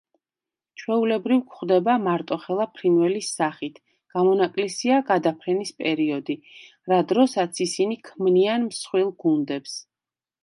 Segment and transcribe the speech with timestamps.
[0.81, 3.77] ჩვეულებრივ გვხვდება მარტოხელა ფრინველის სახით,
[4.15, 6.37] გამონაკლისია გადაფრენის პერიოდი,
[6.93, 9.77] რა დროსაც ისინი ქმნიან მსხვილ გუნდებს.